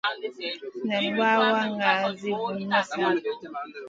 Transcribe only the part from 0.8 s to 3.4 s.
Nan wawa ŋa zi vun masana.